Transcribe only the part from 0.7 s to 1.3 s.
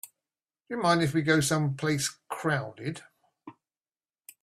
you mind if we